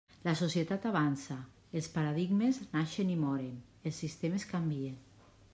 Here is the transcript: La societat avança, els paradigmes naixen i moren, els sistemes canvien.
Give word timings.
La 0.27 0.31
societat 0.37 0.87
avança, 0.91 1.37
els 1.81 1.91
paradigmes 1.99 2.61
naixen 2.73 3.15
i 3.19 3.21
moren, 3.27 3.55
els 3.91 4.03
sistemes 4.07 4.51
canvien. 4.57 4.99